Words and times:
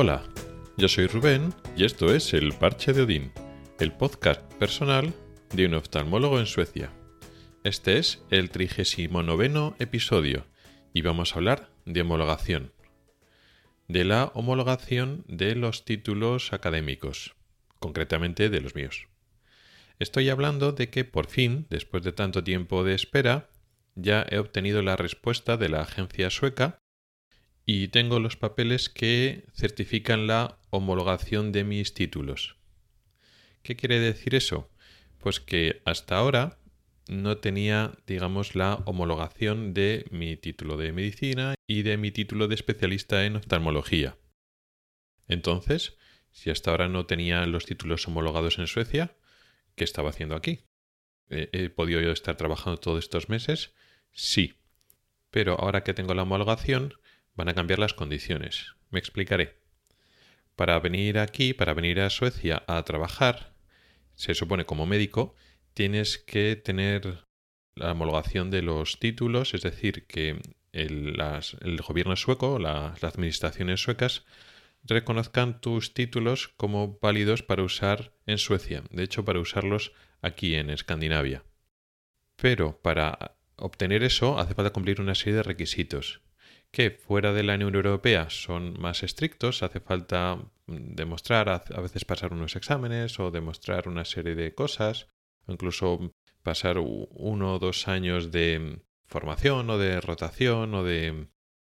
Hola, 0.00 0.22
yo 0.76 0.86
soy 0.86 1.08
Rubén 1.08 1.52
y 1.76 1.84
esto 1.84 2.14
es 2.14 2.32
El 2.32 2.52
Parche 2.52 2.92
de 2.92 3.02
Odín, 3.02 3.32
el 3.80 3.90
podcast 3.90 4.40
personal 4.54 5.12
de 5.52 5.66
un 5.66 5.74
oftalmólogo 5.74 6.38
en 6.38 6.46
Suecia. 6.46 6.92
Este 7.64 7.98
es 7.98 8.22
el 8.30 8.50
39 8.50 9.74
episodio 9.80 10.46
y 10.94 11.02
vamos 11.02 11.32
a 11.32 11.38
hablar 11.38 11.70
de 11.84 12.02
homologación. 12.02 12.72
De 13.88 14.04
la 14.04 14.26
homologación 14.34 15.24
de 15.26 15.56
los 15.56 15.84
títulos 15.84 16.52
académicos, 16.52 17.34
concretamente 17.80 18.50
de 18.50 18.60
los 18.60 18.76
míos. 18.76 19.08
Estoy 19.98 20.30
hablando 20.30 20.70
de 20.70 20.90
que 20.90 21.04
por 21.04 21.26
fin, 21.26 21.66
después 21.70 22.04
de 22.04 22.12
tanto 22.12 22.44
tiempo 22.44 22.84
de 22.84 22.94
espera, 22.94 23.50
ya 23.96 24.24
he 24.30 24.38
obtenido 24.38 24.80
la 24.80 24.94
respuesta 24.94 25.56
de 25.56 25.68
la 25.68 25.80
agencia 25.80 26.30
sueca 26.30 26.84
y 27.70 27.88
tengo 27.88 28.18
los 28.18 28.38
papeles 28.38 28.88
que 28.88 29.44
certifican 29.52 30.26
la 30.26 30.58
homologación 30.70 31.52
de 31.52 31.64
mis 31.64 31.92
títulos. 31.92 32.56
¿Qué 33.62 33.76
quiere 33.76 34.00
decir 34.00 34.34
eso? 34.34 34.70
Pues 35.18 35.38
que 35.38 35.82
hasta 35.84 36.16
ahora 36.16 36.60
no 37.08 37.36
tenía, 37.36 37.92
digamos, 38.06 38.54
la 38.54 38.76
homologación 38.86 39.74
de 39.74 40.06
mi 40.10 40.38
título 40.38 40.78
de 40.78 40.94
medicina 40.94 41.56
y 41.66 41.82
de 41.82 41.98
mi 41.98 42.10
título 42.10 42.48
de 42.48 42.54
especialista 42.54 43.26
en 43.26 43.36
oftalmología. 43.36 44.16
Entonces, 45.26 45.98
si 46.30 46.48
hasta 46.48 46.70
ahora 46.70 46.88
no 46.88 47.04
tenía 47.04 47.44
los 47.44 47.66
títulos 47.66 48.08
homologados 48.08 48.58
en 48.58 48.66
Suecia, 48.66 49.14
¿qué 49.74 49.84
estaba 49.84 50.08
haciendo 50.08 50.36
aquí? 50.36 50.60
¿He 51.28 51.68
podido 51.68 52.00
yo 52.00 52.12
estar 52.12 52.38
trabajando 52.38 52.80
todos 52.80 53.04
estos 53.04 53.28
meses? 53.28 53.74
Sí. 54.10 54.54
Pero 55.30 55.60
ahora 55.60 55.84
que 55.84 55.92
tengo 55.92 56.14
la 56.14 56.22
homologación, 56.22 56.94
van 57.38 57.48
a 57.48 57.54
cambiar 57.54 57.78
las 57.78 57.94
condiciones. 57.94 58.74
Me 58.90 58.98
explicaré. 58.98 59.60
Para 60.56 60.78
venir 60.80 61.18
aquí, 61.20 61.54
para 61.54 61.72
venir 61.72 62.00
a 62.00 62.10
Suecia 62.10 62.64
a 62.66 62.82
trabajar, 62.82 63.54
se 64.16 64.34
supone 64.34 64.66
como 64.66 64.86
médico, 64.86 65.36
tienes 65.72 66.18
que 66.18 66.56
tener 66.56 67.24
la 67.76 67.92
homologación 67.92 68.50
de 68.50 68.62
los 68.62 68.98
títulos, 68.98 69.54
es 69.54 69.62
decir, 69.62 70.04
que 70.08 70.40
el, 70.72 71.16
gobierno 71.86 72.16
sueco, 72.16 72.58
las 72.58 73.04
administraciones 73.04 73.80
suecas, 73.80 74.24
reconozcan 74.82 75.60
tus 75.60 75.94
títulos 75.94 76.48
como 76.56 76.98
válidos 77.00 77.44
para 77.44 77.62
usar 77.62 78.12
en 78.26 78.38
Suecia, 78.38 78.82
de 78.90 79.04
hecho 79.04 79.24
para 79.24 79.38
usarlos 79.38 79.92
aquí 80.22 80.56
en 80.56 80.70
Escandinavia. 80.70 81.44
Pero 82.34 82.80
para 82.82 83.36
obtener 83.54 84.02
eso 84.02 84.40
hace 84.40 84.54
falta 84.54 84.72
cumplir 84.72 85.00
una 85.00 85.14
serie 85.14 85.34
de 85.34 85.42
requisitos 85.44 86.20
que 86.70 86.90
fuera 86.90 87.32
de 87.32 87.42
la 87.42 87.54
Unión 87.54 87.74
Europea 87.74 88.30
son 88.30 88.78
más 88.80 89.02
estrictos, 89.02 89.62
hace 89.62 89.80
falta 89.80 90.36
mm, 90.66 90.94
demostrar, 90.94 91.48
a 91.48 91.80
veces 91.80 92.04
pasar 92.04 92.32
unos 92.32 92.56
exámenes 92.56 93.18
o 93.20 93.30
demostrar 93.30 93.88
una 93.88 94.04
serie 94.04 94.34
de 94.34 94.54
cosas, 94.54 95.08
o 95.46 95.52
incluso 95.52 96.14
pasar 96.42 96.78
uno 96.78 97.54
o 97.54 97.58
dos 97.58 97.88
años 97.88 98.30
de 98.30 98.80
formación 99.06 99.70
o 99.70 99.78
de 99.78 100.00
rotación 100.00 100.74
o 100.74 100.84
de 100.84 101.28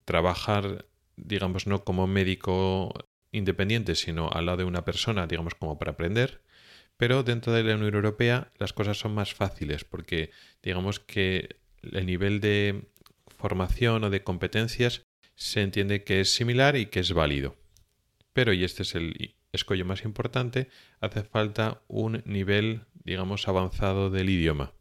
trabajar, 0.05 0.87
digamos, 1.17 1.67
no 1.67 1.85
como 1.85 2.07
médico 2.07 2.93
independiente, 3.33 3.95
sino 3.97 4.31
al 4.31 4.47
lado 4.47 4.59
de 4.59 4.65
una 4.65 4.85
persona, 4.85 5.27
digamos, 5.27 5.55
como 5.55 5.79
para 5.79 5.93
aprender. 5.93 6.43
Pero 6.97 7.25
dentro 7.25 7.53
de 7.53 7.65
la 7.65 7.75
Unión 7.75 7.95
Europea 7.95 8.53
las 8.59 8.73
cosas 8.73 8.99
son 8.99 9.15
más 9.15 9.35
fáciles 9.35 9.85
porque 9.85 10.31
digamos 10.63 11.01
que 11.01 11.57
el 11.83 12.07
nivel 12.07 12.41
de 12.41 12.85
formación 13.45 14.05
o 14.05 14.09
de 14.09 14.25
competencias 14.25 15.03
se 15.35 15.61
entiende 15.61 16.03
que 16.03 16.21
es 16.21 16.35
similar 16.35 16.77
y 16.77 16.87
que 16.87 17.01
es 17.01 17.13
válido. 17.13 17.59
Pero, 18.33 18.55
y 18.55 18.65
este 18.65 18.85
es 18.85 18.95
el 18.95 19.35
escollo 19.53 19.85
más 19.85 20.03
importante, 20.07 20.71
hace 21.03 21.25
falta 21.25 21.83
un 21.87 22.23
nivel, 22.25 22.87
digamos, 23.05 23.47
avanzado 23.47 24.09
del 24.09 24.31
idioma. 24.31 24.73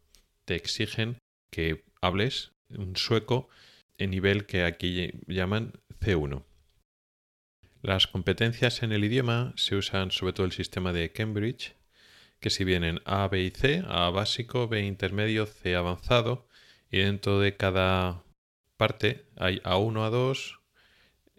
Te 0.46 0.54
exigen 0.54 1.18
que 1.50 1.84
hables 2.00 2.52
un 2.70 2.96
sueco 2.96 3.50
en 3.98 4.08
nivel 4.08 4.46
que 4.46 4.64
aquí 4.64 5.10
llaman 5.26 5.74
C1. 6.00 6.42
Las 7.82 8.06
competencias 8.06 8.82
en 8.82 8.92
el 8.92 9.04
idioma 9.04 9.52
se 9.56 9.76
usan 9.76 10.10
sobre 10.10 10.32
todo 10.32 10.46
el 10.46 10.52
sistema 10.52 10.94
de 10.94 11.12
Cambridge, 11.12 11.76
que 12.40 12.48
si 12.48 12.64
vienen 12.64 13.02
A, 13.04 13.28
B 13.28 13.42
y 13.42 13.50
C, 13.50 13.82
A 13.86 14.08
básico, 14.08 14.68
B 14.68 14.86
intermedio, 14.86 15.44
C 15.44 15.76
avanzado, 15.76 16.48
y 16.90 17.00
dentro 17.00 17.40
de 17.40 17.56
cada 17.56 18.24
parte 18.76 19.26
hay 19.36 19.58
A1, 19.60 20.10
A2, 20.10 20.58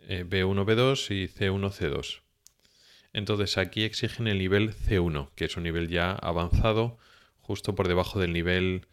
B1, 0.08 0.66
B2 0.66 1.12
y 1.16 1.28
C1, 1.28 1.72
C2. 1.72 2.22
Entonces 3.14 3.58
aquí 3.58 3.84
exigen 3.84 4.28
el 4.28 4.40
nivel 4.40 4.74
C1, 4.74 5.32
que 5.36 5.46
es 5.46 5.56
un 5.58 5.64
nivel 5.64 5.88
ya 5.88 6.12
avanzado, 6.12 6.98
justo 7.40 7.76
por 7.76 7.88
debajo 7.88 8.20
del 8.20 8.34
nivel 8.34 8.88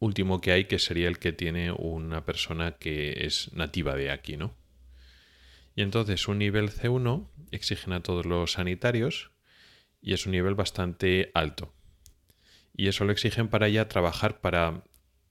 último 0.00 0.40
que 0.40 0.52
hay, 0.52 0.64
que 0.64 0.78
sería 0.78 1.08
el 1.08 1.18
que 1.18 1.32
tiene 1.32 1.70
una 1.72 2.24
persona 2.24 2.72
que 2.72 3.26
es 3.26 3.52
nativa 3.52 3.94
de 3.94 4.10
aquí, 4.10 4.36
¿no? 4.36 4.56
Y 5.76 5.82
entonces 5.82 6.26
un 6.26 6.38
nivel 6.38 6.70
C1 6.70 7.28
exigen 7.52 7.92
a 7.92 8.02
todos 8.02 8.26
los 8.26 8.52
sanitarios 8.52 9.30
y 10.02 10.14
es 10.14 10.26
un 10.26 10.32
nivel 10.32 10.54
bastante 10.54 11.30
alto. 11.34 11.72
Y 12.74 12.88
eso 12.88 13.04
lo 13.04 13.12
exigen 13.12 13.48
para 13.48 13.68
ya 13.68 13.88
trabajar, 13.88 14.40
para 14.40 14.82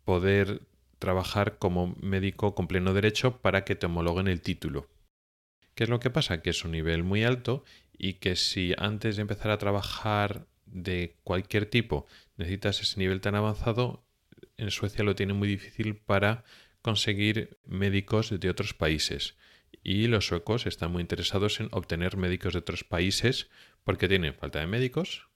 poder 0.06 0.62
trabajar 1.00 1.58
como 1.58 1.96
médico 2.02 2.54
con 2.54 2.68
pleno 2.68 2.94
derecho 2.94 3.42
para 3.42 3.64
que 3.64 3.76
te 3.76 3.88
homologuen 3.88 4.28
el 4.28 4.42
título. 4.42 4.88
¿Qué 5.74 5.86
es 5.86 5.90
lo 5.90 6.00
que 6.00 6.10
pasa? 6.10 6.42
Que 6.42 6.50
es 6.50 6.66
un 6.66 6.72
nivel 6.72 7.04
muy 7.04 7.24
alto 7.24 7.64
y 7.98 8.16
que 8.16 8.36
si 8.36 8.74
antes 8.78 9.16
de 9.16 9.22
empezar 9.22 9.50
a 9.52 9.58
trabajar 9.58 10.46
de 10.66 11.18
cualquier 11.24 11.66
tipo 11.66 12.06
necesitas 12.38 12.82
ese 12.82 13.00
nivel 13.00 13.22
tan 13.22 13.36
avanzado, 13.36 14.06
en 14.58 14.72
Suecia 14.72 15.04
lo 15.04 15.16
tiene 15.16 15.34
muy 15.34 15.48
difícil 15.48 15.96
para 15.96 16.44
conseguir 16.82 17.58
médicos 17.66 18.38
de 18.38 18.50
otros 18.50 18.74
países. 18.74 19.36
Y 19.84 20.08
los 20.08 20.28
suecos 20.28 20.66
están 20.66 20.92
muy 20.92 21.02
interesados 21.02 21.62
en 21.62 21.70
obtener 21.72 22.18
médicos 22.18 22.54
de 22.54 22.60
otros 22.60 22.84
países 22.84 23.50
porque 23.84 24.10
tienen 24.10 24.34
falta 24.34 24.60
de 24.60 24.68
médicos 24.68 25.30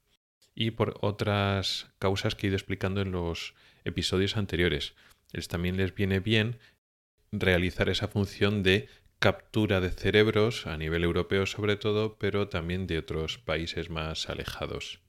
y 0.53 0.71
por 0.71 0.97
otras 1.01 1.87
causas 1.99 2.35
que 2.35 2.47
he 2.47 2.49
ido 2.49 2.57
explicando 2.57 3.01
en 3.01 3.11
los 3.11 3.55
episodios 3.85 4.37
anteriores 4.37 4.93
también 5.47 5.77
les 5.77 5.93
viene 5.93 6.19
bien 6.19 6.59
realizar 7.31 7.89
esa 7.89 8.07
función 8.07 8.63
de 8.63 8.87
captura 9.19 9.79
de 9.79 9.89
cerebros 9.89 10.67
a 10.67 10.77
nivel 10.77 11.03
europeo 11.03 11.45
sobre 11.45 11.75
todo, 11.75 12.17
pero 12.17 12.49
también 12.49 12.87
de 12.87 12.97
otros 12.97 13.37
países 13.37 13.89
más 13.89 14.29
alejados. 14.29 14.99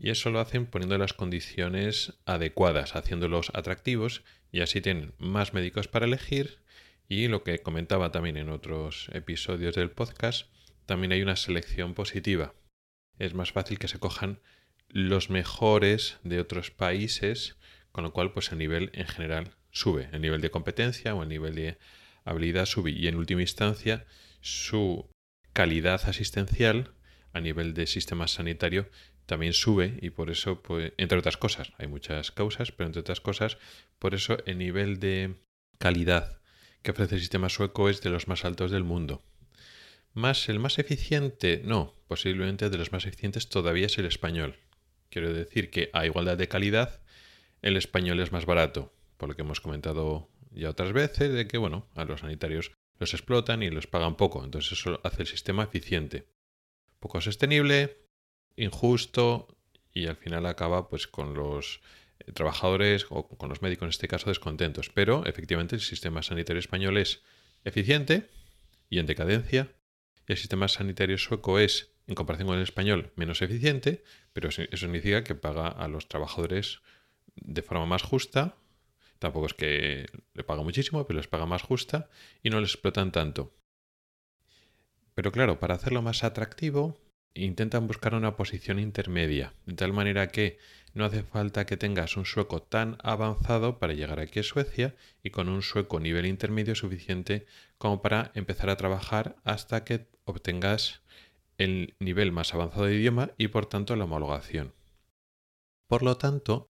Y 0.00 0.10
eso 0.10 0.30
lo 0.30 0.40
hacen 0.40 0.66
poniendo 0.66 0.96
las 0.96 1.12
condiciones 1.12 2.14
adecuadas, 2.24 2.96
haciéndolos 2.96 3.50
atractivos 3.54 4.22
y 4.50 4.60
así 4.60 4.80
tienen 4.80 5.12
más 5.18 5.54
médicos 5.54 5.88
para 5.88 6.06
elegir 6.06 6.60
y 7.08 7.28
lo 7.28 7.42
que 7.42 7.58
comentaba 7.60 8.12
también 8.12 8.36
en 8.36 8.48
otros 8.48 9.08
episodios 9.12 9.74
del 9.74 9.90
podcast, 9.90 10.46
también 10.86 11.12
hay 11.12 11.22
una 11.22 11.36
selección 11.36 11.94
positiva. 11.94 12.54
Es 13.18 13.34
más 13.34 13.52
fácil 13.52 13.78
que 13.78 13.88
se 13.88 13.98
cojan 13.98 14.40
los 14.88 15.28
mejores 15.28 16.18
de 16.22 16.40
otros 16.40 16.70
países 16.70 17.57
con 17.98 18.04
lo 18.04 18.12
cual 18.12 18.30
pues 18.30 18.52
el 18.52 18.58
nivel 18.58 18.92
en 18.94 19.08
general 19.08 19.56
sube, 19.72 20.08
el 20.12 20.20
nivel 20.20 20.40
de 20.40 20.52
competencia 20.52 21.16
o 21.16 21.24
el 21.24 21.28
nivel 21.28 21.56
de 21.56 21.78
habilidad 22.24 22.64
sube 22.64 22.92
y 22.92 23.08
en 23.08 23.16
última 23.16 23.40
instancia 23.40 24.06
su 24.40 25.10
calidad 25.52 26.00
asistencial 26.04 26.92
a 27.32 27.40
nivel 27.40 27.74
de 27.74 27.88
sistema 27.88 28.28
sanitario 28.28 28.88
también 29.26 29.52
sube 29.52 29.98
y 30.00 30.10
por 30.10 30.30
eso, 30.30 30.62
pues, 30.62 30.92
entre 30.96 31.18
otras 31.18 31.36
cosas, 31.36 31.72
hay 31.76 31.88
muchas 31.88 32.30
causas, 32.30 32.70
pero 32.70 32.86
entre 32.86 33.00
otras 33.00 33.20
cosas, 33.20 33.58
por 33.98 34.14
eso 34.14 34.36
el 34.46 34.58
nivel 34.58 35.00
de 35.00 35.34
calidad 35.78 36.40
que 36.82 36.92
ofrece 36.92 37.16
el 37.16 37.20
sistema 37.20 37.48
sueco 37.48 37.88
es 37.88 38.00
de 38.00 38.10
los 38.10 38.28
más 38.28 38.44
altos 38.44 38.70
del 38.70 38.84
mundo. 38.84 39.24
Más 40.14 40.48
el 40.48 40.60
más 40.60 40.78
eficiente, 40.78 41.62
no, 41.64 41.96
posiblemente 42.06 42.70
de 42.70 42.78
los 42.78 42.92
más 42.92 43.06
eficientes 43.06 43.48
todavía 43.48 43.86
es 43.86 43.98
el 43.98 44.06
español. 44.06 44.54
Quiero 45.10 45.32
decir 45.32 45.70
que 45.70 45.90
a 45.92 46.06
igualdad 46.06 46.36
de 46.36 46.46
calidad 46.46 47.00
el 47.62 47.76
español 47.76 48.20
es 48.20 48.32
más 48.32 48.46
barato, 48.46 48.92
por 49.16 49.28
lo 49.28 49.36
que 49.36 49.42
hemos 49.42 49.60
comentado 49.60 50.28
ya 50.50 50.70
otras 50.70 50.92
veces, 50.92 51.32
de 51.32 51.46
que, 51.46 51.58
bueno, 51.58 51.86
a 51.94 52.04
los 52.04 52.20
sanitarios 52.20 52.72
los 52.98 53.14
explotan 53.14 53.62
y 53.62 53.70
los 53.70 53.86
pagan 53.86 54.16
poco, 54.16 54.44
entonces 54.44 54.72
eso 54.72 55.00
hace 55.04 55.22
el 55.22 55.28
sistema 55.28 55.64
eficiente. 55.64 56.26
Poco 56.98 57.20
sostenible, 57.20 57.98
injusto 58.56 59.56
y 59.92 60.06
al 60.06 60.16
final 60.16 60.46
acaba 60.46 60.88
pues 60.88 61.06
con 61.06 61.34
los 61.34 61.80
trabajadores 62.34 63.06
o 63.10 63.28
con 63.28 63.48
los 63.48 63.62
médicos 63.62 63.86
en 63.86 63.90
este 63.90 64.08
caso 64.08 64.28
descontentos. 64.28 64.90
Pero 64.90 65.24
efectivamente 65.26 65.76
el 65.76 65.80
sistema 65.80 66.22
sanitario 66.22 66.60
español 66.60 66.98
es 66.98 67.22
eficiente 67.64 68.28
y 68.90 68.98
en 68.98 69.06
decadencia. 69.06 69.72
El 70.26 70.36
sistema 70.36 70.68
sanitario 70.68 71.18
sueco 71.18 71.58
es, 71.58 71.92
en 72.06 72.14
comparación 72.14 72.48
con 72.48 72.56
el 72.56 72.62
español, 72.62 73.12
menos 73.16 73.42
eficiente, 73.42 74.02
pero 74.32 74.48
eso 74.48 74.62
significa 74.72 75.24
que 75.24 75.34
paga 75.34 75.68
a 75.68 75.88
los 75.88 76.08
trabajadores 76.08 76.80
de 77.42 77.62
forma 77.62 77.86
más 77.86 78.02
justa. 78.02 78.56
Tampoco 79.18 79.46
es 79.46 79.54
que 79.54 80.06
le 80.34 80.44
paga 80.44 80.62
muchísimo, 80.62 81.06
pero 81.06 81.18
les 81.18 81.28
paga 81.28 81.46
más 81.46 81.62
justa 81.62 82.08
y 82.42 82.50
no 82.50 82.60
les 82.60 82.70
explotan 82.70 83.12
tanto. 83.12 83.52
Pero 85.14 85.32
claro, 85.32 85.58
para 85.58 85.74
hacerlo 85.74 86.02
más 86.02 86.22
atractivo, 86.22 86.96
intentan 87.34 87.86
buscar 87.86 88.14
una 88.14 88.36
posición 88.36 88.78
intermedia, 88.78 89.52
de 89.66 89.74
tal 89.74 89.92
manera 89.92 90.28
que 90.28 90.58
no 90.94 91.04
hace 91.04 91.22
falta 91.22 91.66
que 91.66 91.76
tengas 91.76 92.16
un 92.16 92.24
sueco 92.24 92.62
tan 92.62 92.96
avanzado 93.02 93.78
para 93.78 93.94
llegar 93.94 94.20
aquí 94.20 94.40
a 94.40 94.42
Suecia 94.42 94.94
y 95.22 95.30
con 95.30 95.48
un 95.48 95.62
sueco 95.62 96.00
nivel 96.00 96.26
intermedio 96.26 96.74
suficiente 96.74 97.46
como 97.78 98.02
para 98.02 98.32
empezar 98.34 98.70
a 98.70 98.76
trabajar 98.76 99.36
hasta 99.44 99.84
que 99.84 100.06
obtengas 100.24 101.02
el 101.56 101.94
nivel 101.98 102.32
más 102.32 102.54
avanzado 102.54 102.86
de 102.86 102.96
idioma 102.96 103.30
y 103.36 103.48
por 103.48 103.66
tanto 103.66 103.96
la 103.96 104.04
homologación. 104.04 104.72
Por 105.88 106.02
lo 106.02 106.16
tanto, 106.16 106.70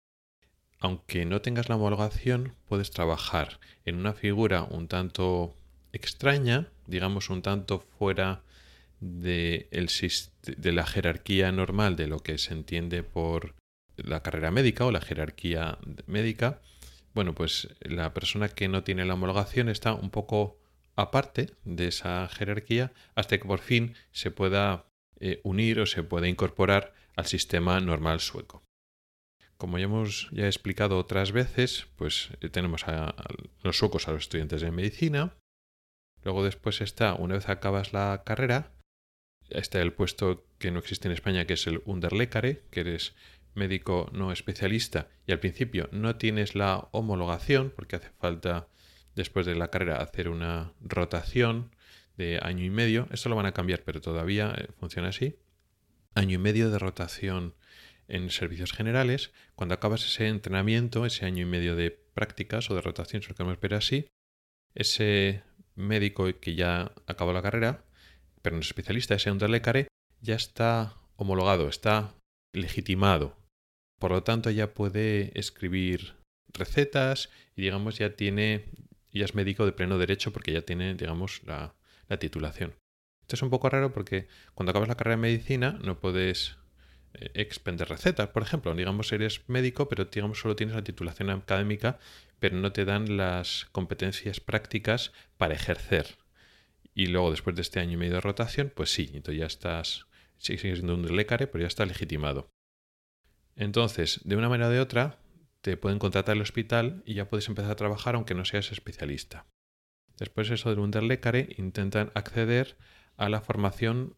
aunque 0.81 1.25
no 1.25 1.41
tengas 1.41 1.69
la 1.69 1.75
homologación, 1.75 2.55
puedes 2.67 2.91
trabajar 2.91 3.59
en 3.85 3.95
una 3.95 4.13
figura 4.13 4.63
un 4.63 4.87
tanto 4.87 5.55
extraña, 5.93 6.67
digamos 6.87 7.29
un 7.29 7.43
tanto 7.43 7.79
fuera 7.79 8.41
de, 8.99 9.69
la 10.63 10.85
jerarquía 10.85 11.51
normal 11.51 11.95
de 11.95 12.07
lo 12.07 12.19
que 12.19 12.37
se 12.39 12.53
entiende 12.53 13.03
por 13.03 13.55
la 13.95 14.23
carrera 14.23 14.49
médica 14.49 14.85
o 14.85 14.91
la 14.91 15.01
jerarquía 15.01 15.77
médica, 16.07 16.61
bueno, 17.13 17.35
pues 17.35 17.69
la 17.81 18.13
persona 18.13 18.49
que 18.49 18.67
no 18.67 18.83
tiene 18.83 19.05
la 19.05 19.13
homologación 19.13 19.69
está 19.69 19.93
un 19.93 20.09
poco 20.09 20.57
aparte 20.95 21.51
de 21.63 21.87
esa 21.87 22.27
jerarquía 22.29 22.91
hasta 23.15 23.37
que 23.37 23.45
por 23.45 23.59
fin 23.59 23.95
se 24.11 24.31
pueda 24.31 24.85
eh, 25.19 25.41
unir 25.43 25.79
o 25.79 25.85
se 25.85 26.03
pueda 26.03 26.27
incorporar 26.27 26.93
al 27.15 27.25
sistema 27.27 27.79
normal 27.79 28.19
sueco. 28.19 28.63
Como 29.61 29.77
ya 29.77 29.83
hemos 29.83 30.27
ya 30.31 30.47
explicado 30.47 30.97
otras 30.97 31.33
veces, 31.33 31.85
pues 31.95 32.29
eh, 32.41 32.49
tenemos 32.49 32.83
los 33.61 33.77
suecos 33.77 34.07
a 34.07 34.11
los 34.11 34.23
estudiantes 34.23 34.61
de 34.61 34.71
medicina. 34.71 35.35
Luego 36.23 36.43
después 36.43 36.81
está, 36.81 37.13
una 37.13 37.35
vez 37.35 37.47
acabas 37.47 37.93
la 37.93 38.23
carrera, 38.25 38.71
está 39.51 39.79
el 39.79 39.93
puesto 39.93 40.47
que 40.57 40.71
no 40.71 40.79
existe 40.79 41.07
en 41.07 41.11
España, 41.11 41.45
que 41.45 41.53
es 41.53 41.67
el 41.67 41.83
Underlecare, 41.85 42.63
que 42.71 42.79
eres 42.79 43.13
médico 43.53 44.09
no 44.13 44.31
especialista 44.31 45.09
y 45.27 45.31
al 45.31 45.39
principio 45.39 45.89
no 45.91 46.15
tienes 46.15 46.55
la 46.55 46.87
homologación, 46.91 47.71
porque 47.75 47.97
hace 47.97 48.09
falta 48.19 48.67
después 49.13 49.45
de 49.45 49.53
la 49.53 49.69
carrera 49.69 49.97
hacer 49.97 50.29
una 50.29 50.73
rotación 50.81 51.69
de 52.17 52.39
año 52.41 52.65
y 52.65 52.71
medio. 52.71 53.07
Esto 53.11 53.29
lo 53.29 53.35
van 53.35 53.45
a 53.45 53.53
cambiar, 53.53 53.83
pero 53.83 54.01
todavía 54.01 54.55
eh, 54.57 54.69
funciona 54.79 55.09
así. 55.09 55.37
Año 56.15 56.33
y 56.33 56.39
medio 56.39 56.71
de 56.71 56.79
rotación 56.79 57.53
en 58.11 58.29
servicios 58.29 58.71
generales. 58.73 59.31
Cuando 59.55 59.75
acabas 59.75 60.05
ese 60.05 60.27
entrenamiento, 60.27 61.05
ese 61.05 61.25
año 61.25 61.43
y 61.43 61.49
medio 61.49 61.75
de 61.75 61.91
prácticas 61.91 62.69
o 62.69 62.75
de 62.75 62.81
rotación, 62.81 63.21
si 63.21 63.29
lo 63.29 63.35
queremos 63.35 63.59
ver 63.59 63.73
así, 63.73 64.07
ese 64.75 65.43
médico 65.75 66.27
que 66.39 66.55
ya 66.55 66.91
acabó 67.07 67.33
la 67.33 67.41
carrera, 67.41 67.83
pero 68.41 68.55
no 68.55 68.61
es 68.61 68.67
especialista, 68.67 69.15
ese 69.15 69.31
underlecare, 69.31 69.87
ya 70.21 70.35
está 70.35 70.95
homologado, 71.15 71.67
está 71.67 72.13
legitimado 72.53 73.41
por 74.01 74.09
lo 74.09 74.23
tanto, 74.23 74.49
ya 74.49 74.73
puede 74.73 75.31
escribir 75.39 76.15
recetas 76.53 77.29
y, 77.55 77.61
digamos, 77.61 77.99
ya 77.99 78.15
tiene, 78.15 78.65
ya 79.11 79.25
es 79.25 79.35
médico 79.35 79.63
de 79.63 79.73
pleno 79.73 79.99
derecho 79.99 80.33
porque 80.33 80.51
ya 80.51 80.63
tiene, 80.63 80.95
digamos, 80.95 81.43
la, 81.43 81.75
titulación. 82.19 82.73
Esto 83.21 83.35
es 83.35 83.41
un 83.43 83.51
poco 83.51 83.69
raro 83.69 83.93
porque 83.93 84.27
cuando 84.55 84.71
acabas 84.71 84.89
la 84.89 84.95
carrera 84.95 85.17
de 85.17 85.21
medicina 85.21 85.79
no 85.83 85.99
puedes 85.99 86.57
expender 87.13 87.89
recetas, 87.89 88.29
por 88.29 88.43
ejemplo. 88.43 88.73
Digamos, 88.75 89.11
eres 89.11 89.41
médico, 89.47 89.89
pero 89.89 90.05
digamos, 90.05 90.39
solo 90.39 90.55
tienes 90.55 90.75
la 90.75 90.83
titulación 90.83 91.29
académica, 91.29 91.99
pero 92.39 92.57
no 92.57 92.71
te 92.71 92.85
dan 92.85 93.17
las 93.17 93.67
competencias 93.71 94.39
prácticas 94.39 95.11
para 95.37 95.53
ejercer. 95.53 96.17
Y 96.93 97.07
luego, 97.07 97.31
después 97.31 97.55
de 97.55 97.61
este 97.61 97.79
año 97.79 97.93
y 97.93 97.97
medio 97.97 98.15
de 98.15 98.21
rotación, 98.21 98.71
pues 98.75 98.91
sí, 98.91 99.11
entonces 99.13 99.39
ya 99.39 99.45
estás, 99.45 100.07
sigues 100.37 100.61
siendo 100.61 100.95
un 100.95 101.15
lecare, 101.15 101.47
pero 101.47 101.61
ya 101.61 101.67
está 101.67 101.85
legitimado. 101.85 102.49
Entonces, 103.55 104.21
de 104.23 104.35
una 104.35 104.49
manera 104.49 104.69
o 104.69 104.71
de 104.71 104.79
otra, 104.79 105.19
te 105.61 105.77
pueden 105.77 105.99
contratar 105.99 106.35
el 106.35 106.41
hospital 106.41 107.03
y 107.05 107.13
ya 107.13 107.29
puedes 107.29 107.47
empezar 107.47 107.71
a 107.71 107.75
trabajar 107.75 108.15
aunque 108.15 108.33
no 108.33 108.45
seas 108.45 108.71
especialista. 108.71 109.45
Después 110.17 110.49
eso 110.49 110.69
del 110.69 110.79
Underlecare 110.79 111.55
intentan 111.57 112.11
acceder 112.15 112.77
a 113.17 113.29
la 113.29 113.41
formación 113.41 114.15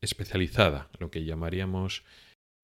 especializada, 0.00 0.90
lo 0.98 1.10
que 1.10 1.24
llamaríamos 1.24 2.04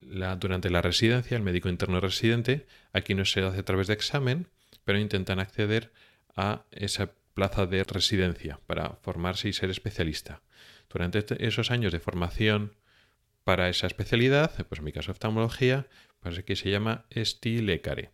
durante 0.01 0.69
la 0.69 0.81
residencia, 0.81 1.37
el 1.37 1.43
médico 1.43 1.69
interno 1.69 1.99
residente. 1.99 2.65
Aquí 2.93 3.13
no 3.13 3.25
se 3.25 3.41
hace 3.41 3.59
a 3.59 3.65
través 3.65 3.87
de 3.87 3.93
examen, 3.93 4.47
pero 4.83 4.99
intentan 4.99 5.39
acceder 5.39 5.91
a 6.35 6.65
esa 6.71 7.11
plaza 7.33 7.65
de 7.65 7.83
residencia 7.83 8.59
para 8.67 8.97
formarse 9.01 9.49
y 9.49 9.53
ser 9.53 9.69
especialista. 9.69 10.41
Durante 10.89 11.25
esos 11.45 11.71
años 11.71 11.91
de 11.91 11.99
formación 11.99 12.75
para 13.43 13.69
esa 13.69 13.87
especialidad, 13.87 14.65
pues 14.67 14.79
en 14.79 14.85
mi 14.85 14.91
caso 14.91 15.11
oftalmología, 15.11 15.87
pues 16.19 16.37
aquí 16.37 16.55
se 16.55 16.69
llama 16.69 17.05
Estilecare, 17.09 18.11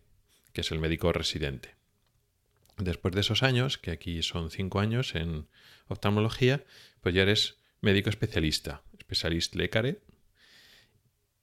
que 0.52 0.60
es 0.60 0.70
el 0.70 0.78
médico 0.78 1.12
residente. 1.12 1.74
Después 2.76 3.14
de 3.14 3.20
esos 3.20 3.42
años, 3.42 3.78
que 3.78 3.92
aquí 3.92 4.22
son 4.22 4.50
cinco 4.50 4.80
años 4.80 5.14
en 5.14 5.46
oftalmología, 5.86 6.64
pues 7.00 7.14
ya 7.14 7.22
eres 7.22 7.56
médico 7.80 8.10
especialista, 8.10 8.82
especialista 8.98 9.58
lecare, 9.58 10.00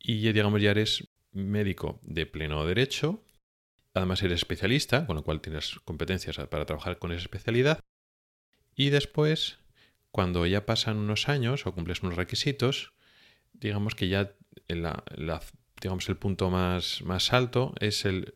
y 0.03 0.31
digamos 0.31 0.61
ya 0.61 0.71
eres 0.71 1.07
médico 1.31 1.99
de 2.03 2.25
pleno 2.25 2.65
derecho, 2.65 3.23
además 3.93 4.21
eres 4.23 4.39
especialista, 4.39 5.05
con 5.05 5.15
lo 5.15 5.23
cual 5.23 5.41
tienes 5.41 5.79
competencias 5.85 6.37
para 6.49 6.65
trabajar 6.65 6.99
con 6.99 7.11
esa 7.11 7.21
especialidad, 7.21 7.79
y 8.75 8.89
después, 8.89 9.59
cuando 10.11 10.45
ya 10.45 10.65
pasan 10.65 10.97
unos 10.97 11.29
años 11.29 11.65
o 11.65 11.73
cumples 11.73 12.01
unos 12.03 12.15
requisitos, 12.15 12.93
digamos 13.53 13.95
que 13.95 14.07
ya 14.07 14.33
la, 14.67 15.03
digamos, 15.81 16.09
el 16.09 16.17
punto 16.17 16.49
más, 16.49 17.01
más 17.03 17.33
alto 17.33 17.73
es 17.79 18.05
el, 18.05 18.35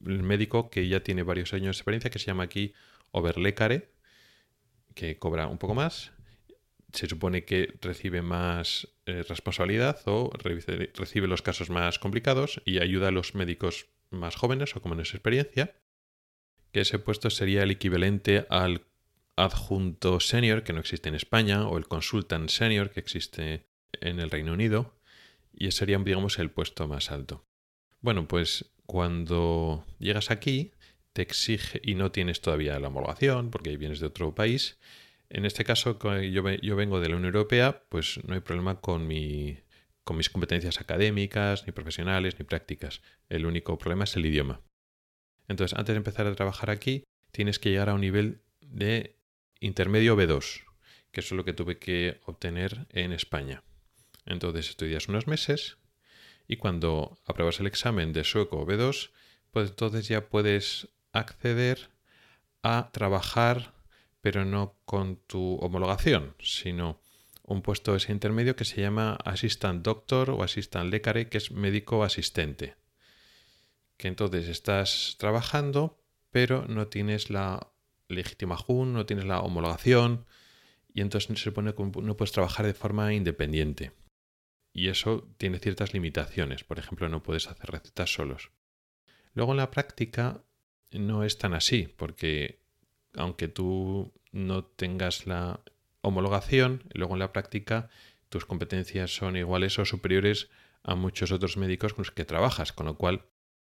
médico 0.00 0.68
que 0.68 0.86
ya 0.86 1.02
tiene 1.02 1.22
varios 1.22 1.54
años 1.54 1.76
de 1.76 1.80
experiencia, 1.80 2.10
que 2.10 2.18
se 2.18 2.26
llama 2.26 2.44
aquí 2.44 2.74
Overlecare, 3.10 3.94
que 4.94 5.18
cobra 5.18 5.46
un 5.46 5.58
poco 5.58 5.74
más. 5.74 6.12
Se 6.94 7.08
supone 7.08 7.44
que 7.44 7.74
recibe 7.80 8.22
más 8.22 8.88
eh, 9.06 9.22
responsabilidad 9.28 10.00
o 10.06 10.30
recibe 10.94 11.26
los 11.26 11.42
casos 11.42 11.68
más 11.68 11.98
complicados 11.98 12.62
y 12.64 12.78
ayuda 12.78 13.08
a 13.08 13.10
los 13.10 13.34
médicos 13.34 13.86
más 14.10 14.36
jóvenes 14.36 14.76
o 14.76 14.80
con 14.80 14.90
menos 14.90 15.12
experiencia. 15.12 15.76
Que 16.72 16.80
ese 16.80 16.98
puesto 16.98 17.30
sería 17.30 17.64
el 17.64 17.72
equivalente 17.72 18.46
al 18.48 18.86
adjunto 19.36 20.20
senior 20.20 20.62
que 20.62 20.72
no 20.72 20.80
existe 20.80 21.08
en 21.08 21.16
España 21.16 21.66
o 21.66 21.76
el 21.76 21.88
consultant 21.88 22.48
senior 22.48 22.90
que 22.90 23.00
existe 23.00 23.66
en 24.00 24.20
el 24.20 24.30
Reino 24.30 24.52
Unido 24.52 24.94
y 25.52 25.66
ese 25.68 25.78
sería, 25.78 25.98
digamos, 25.98 26.38
el 26.38 26.50
puesto 26.50 26.86
más 26.88 27.10
alto. 27.10 27.44
Bueno, 28.00 28.28
pues 28.28 28.72
cuando 28.86 29.84
llegas 29.98 30.30
aquí, 30.30 30.72
te 31.12 31.22
exige 31.22 31.80
y 31.82 31.94
no 31.94 32.10
tienes 32.10 32.40
todavía 32.40 32.78
la 32.78 32.88
homologación, 32.88 33.50
porque 33.50 33.76
vienes 33.76 34.00
de 34.00 34.06
otro 34.06 34.34
país. 34.34 34.78
En 35.30 35.44
este 35.44 35.64
caso, 35.64 35.98
yo, 36.20 36.50
yo 36.50 36.76
vengo 36.76 37.00
de 37.00 37.08
la 37.08 37.16
Unión 37.16 37.34
Europea, 37.34 37.82
pues 37.88 38.20
no 38.24 38.34
hay 38.34 38.40
problema 38.40 38.80
con, 38.80 39.06
mi, 39.06 39.58
con 40.04 40.16
mis 40.16 40.30
competencias 40.30 40.80
académicas, 40.80 41.66
ni 41.66 41.72
profesionales, 41.72 42.38
ni 42.38 42.44
prácticas. 42.44 43.02
El 43.28 43.46
único 43.46 43.78
problema 43.78 44.04
es 44.04 44.16
el 44.16 44.26
idioma. 44.26 44.60
Entonces, 45.48 45.76
antes 45.78 45.94
de 45.94 45.98
empezar 45.98 46.26
a 46.26 46.34
trabajar 46.34 46.70
aquí, 46.70 47.04
tienes 47.32 47.58
que 47.58 47.70
llegar 47.70 47.88
a 47.88 47.94
un 47.94 48.00
nivel 48.00 48.42
de 48.60 49.18
intermedio 49.60 50.16
B2, 50.16 50.64
que 51.10 51.20
es 51.20 51.30
lo 51.32 51.44
que 51.44 51.52
tuve 51.52 51.78
que 51.78 52.20
obtener 52.26 52.86
en 52.90 53.12
España. 53.12 53.62
Entonces 54.26 54.70
estudias 54.70 55.08
unos 55.08 55.26
meses 55.26 55.78
y 56.46 56.56
cuando 56.56 57.18
apruebas 57.26 57.60
el 57.60 57.66
examen 57.66 58.12
de 58.12 58.24
sueco 58.24 58.66
B2, 58.66 59.10
pues 59.50 59.70
entonces 59.70 60.08
ya 60.08 60.28
puedes 60.28 60.88
acceder 61.12 61.90
a 62.62 62.90
trabajar, 62.92 63.74
pero 64.24 64.46
no 64.46 64.80
con 64.86 65.16
tu 65.26 65.56
homologación, 65.56 66.34
sino 66.40 66.98
un 67.42 67.60
puesto 67.60 67.94
ese 67.94 68.10
intermedio 68.10 68.56
que 68.56 68.64
se 68.64 68.80
llama 68.80 69.18
Assistant 69.22 69.84
Doctor 69.84 70.30
o 70.30 70.42
Assistant 70.42 70.90
Lecare, 70.90 71.28
que 71.28 71.36
es 71.36 71.50
médico 71.50 72.04
asistente. 72.04 72.74
Que 73.98 74.08
entonces 74.08 74.48
estás 74.48 75.16
trabajando, 75.18 76.02
pero 76.30 76.64
no 76.66 76.86
tienes 76.86 77.28
la 77.28 77.70
legítima 78.08 78.56
JUN, 78.56 78.94
no 78.94 79.04
tienes 79.04 79.26
la 79.26 79.40
homologación, 79.40 80.24
y 80.94 81.02
entonces 81.02 81.38
se 81.38 81.44
supone 81.44 81.74
que 81.74 81.84
no 81.84 82.16
puedes 82.16 82.32
trabajar 82.32 82.64
de 82.64 82.72
forma 82.72 83.12
independiente. 83.12 83.92
Y 84.72 84.88
eso 84.88 85.28
tiene 85.36 85.58
ciertas 85.58 85.92
limitaciones. 85.92 86.64
Por 86.64 86.78
ejemplo, 86.78 87.10
no 87.10 87.22
puedes 87.22 87.46
hacer 87.48 87.70
recetas 87.70 88.14
solos. 88.14 88.52
Luego 89.34 89.52
en 89.52 89.58
la 89.58 89.70
práctica 89.70 90.42
no 90.92 91.24
es 91.24 91.36
tan 91.36 91.52
así, 91.52 91.92
porque 91.94 92.63
aunque 93.16 93.48
tú 93.48 94.12
no 94.32 94.64
tengas 94.64 95.26
la 95.26 95.60
homologación, 96.00 96.82
luego 96.92 97.14
en 97.14 97.20
la 97.20 97.32
práctica 97.32 97.88
tus 98.28 98.44
competencias 98.46 99.14
son 99.14 99.36
iguales 99.36 99.78
o 99.78 99.84
superiores 99.84 100.50
a 100.82 100.94
muchos 100.94 101.32
otros 101.32 101.56
médicos 101.56 101.94
con 101.94 102.02
los 102.02 102.10
que 102.10 102.24
trabajas, 102.24 102.72
con 102.72 102.86
lo 102.86 102.96
cual 102.96 103.26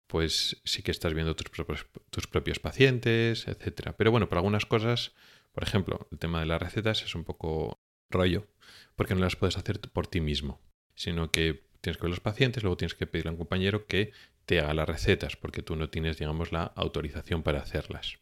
pues 0.08 0.62
sí 0.66 0.84
que 0.84 0.92
estás 0.92 1.14
viendo 1.14 1.36
tus 1.36 1.50
propios, 1.50 1.88
tus 2.10 2.28
propios 2.28 2.60
pacientes, 2.60 3.48
etc. 3.48 3.94
Pero 3.98 4.12
bueno, 4.12 4.28
por 4.28 4.38
algunas 4.38 4.66
cosas, 4.66 5.14
por 5.54 5.64
ejemplo, 5.64 6.08
el 6.12 6.20
tema 6.20 6.42
de 6.42 6.46
las 6.46 6.62
recetas 6.62 7.02
es 7.04 7.16
un 7.16 7.24
poco 7.24 7.80
rollo, 8.10 8.48
porque 8.96 9.16
no 9.16 9.22
las 9.22 9.36
puedes 9.36 9.58
hacer 9.58 9.80
por 9.80 10.08
ti 10.08 10.20
mismo, 10.20 10.62
sino 10.96 11.32
que 11.32 11.64
tienes 11.80 11.98
que 11.98 12.04
ver 12.04 12.10
los 12.10 12.20
pacientes, 12.20 12.64
luego 12.64 12.78
tienes 12.78 12.94
que 12.94 13.08
pedirle 13.08 13.30
a 13.30 13.32
un 13.32 13.38
compañero 13.38 13.88
que 13.88 14.12
te 14.46 14.60
haga 14.60 14.74
las 14.74 14.88
recetas, 14.88 15.38
porque 15.38 15.62
tú 15.62 15.76
no 15.76 15.90
tienes, 15.90 16.18
digamos, 16.18 16.52
la 16.52 16.64
autorización 16.64 17.42
para 17.42 17.62
hacerlas. 17.62 18.20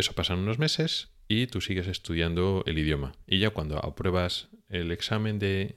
Eso 0.00 0.14
pasan 0.14 0.38
unos 0.38 0.58
meses 0.58 1.10
y 1.28 1.46
tú 1.46 1.60
sigues 1.60 1.86
estudiando 1.86 2.64
el 2.64 2.78
idioma. 2.78 3.12
Y 3.26 3.38
ya 3.38 3.50
cuando 3.50 3.84
apruebas 3.84 4.48
el 4.70 4.92
examen 4.92 5.38
de, 5.38 5.76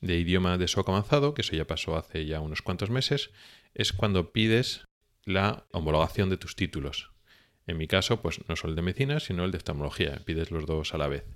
de 0.00 0.18
idioma 0.18 0.56
de 0.56 0.66
SOC 0.66 0.88
avanzado, 0.88 1.34
que 1.34 1.42
eso 1.42 1.54
ya 1.54 1.66
pasó 1.66 1.98
hace 1.98 2.24
ya 2.24 2.40
unos 2.40 2.62
cuantos 2.62 2.88
meses, 2.88 3.32
es 3.74 3.92
cuando 3.92 4.32
pides 4.32 4.86
la 5.26 5.66
homologación 5.70 6.30
de 6.30 6.38
tus 6.38 6.56
títulos. 6.56 7.10
En 7.66 7.76
mi 7.76 7.86
caso, 7.86 8.22
pues 8.22 8.40
no 8.48 8.56
solo 8.56 8.70
el 8.70 8.76
de 8.76 8.80
medicina, 8.80 9.20
sino 9.20 9.44
el 9.44 9.50
de 9.50 9.58
oftalmología. 9.58 10.22
Pides 10.24 10.50
los 10.50 10.64
dos 10.64 10.94
a 10.94 10.96
la 10.96 11.08
vez. 11.08 11.26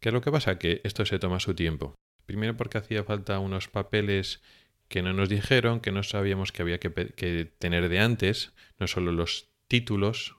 ¿Qué 0.00 0.10
es 0.10 0.12
lo 0.12 0.20
que 0.20 0.30
pasa? 0.30 0.58
Que 0.58 0.82
esto 0.84 1.06
se 1.06 1.18
toma 1.18 1.40
su 1.40 1.54
tiempo. 1.54 1.94
Primero 2.26 2.58
porque 2.58 2.76
hacía 2.76 3.04
falta 3.04 3.38
unos 3.38 3.68
papeles 3.68 4.42
que 4.88 5.00
no 5.00 5.14
nos 5.14 5.30
dijeron, 5.30 5.80
que 5.80 5.92
no 5.92 6.02
sabíamos 6.02 6.52
que 6.52 6.60
había 6.60 6.78
que, 6.78 7.52
tener 7.58 7.88
de 7.88 8.00
antes, 8.00 8.52
no 8.78 8.86
solo 8.86 9.12
los 9.12 9.48
títulos 9.66 10.36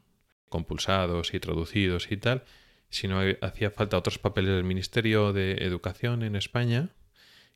compulsados 0.50 1.34
y 1.34 1.40
traducidos 1.40 2.12
y 2.12 2.18
tal, 2.18 2.44
sino 2.90 3.20
hacía 3.42 3.72
falta 3.72 3.98
otros 3.98 4.20
papeles 4.20 4.56
del 4.56 4.64
Ministerio 4.64 5.34
de 5.34 5.54
Educación 5.64 6.24
en 6.24 6.36
España, 6.36 6.90